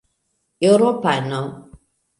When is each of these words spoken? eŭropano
eŭropano 0.69 1.45